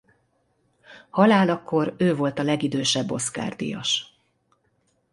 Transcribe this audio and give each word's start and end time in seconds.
Halálakor 1.09 1.93
ő 1.97 2.15
volt 2.15 2.39
a 2.39 2.43
legidősebb 2.43 3.11
Oscar-díjas. 3.11 4.13